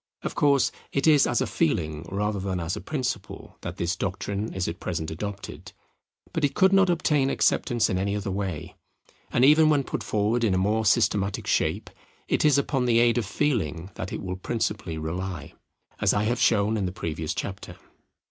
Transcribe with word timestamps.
Of 0.23 0.33
course 0.33 0.71
it 0.91 1.05
is 1.05 1.27
as 1.27 1.41
a 1.41 1.45
feeling 1.45 2.07
rather 2.11 2.39
than 2.39 2.59
as 2.59 2.75
a 2.75 2.81
principle 2.81 3.57
that 3.61 3.77
this 3.77 3.95
doctrine 3.95 4.51
is 4.51 4.67
at 4.67 4.79
present 4.79 5.11
adopted; 5.11 5.73
but 6.33 6.43
it 6.43 6.55
could 6.55 6.73
not 6.73 6.89
obtain 6.89 7.29
acceptance 7.29 7.87
in 7.87 7.99
any 7.99 8.15
other 8.15 8.31
way; 8.31 8.75
and 9.31 9.45
even 9.45 9.69
when 9.69 9.83
put 9.83 10.01
forward 10.03 10.43
in 10.43 10.55
a 10.55 10.57
more 10.57 10.87
systematic 10.87 11.45
shape, 11.45 11.91
it 12.27 12.43
is 12.43 12.57
upon 12.57 12.85
the 12.85 12.97
aid 12.97 13.19
of 13.19 13.27
feeling 13.27 13.91
that 13.93 14.11
it 14.11 14.23
will 14.23 14.37
principally 14.37 14.97
rely, 14.97 15.53
as 15.99 16.15
I 16.15 16.23
have 16.23 16.39
shown 16.39 16.77
in 16.77 16.87
the 16.87 16.91
previous 16.91 17.35
chapter. 17.35 17.77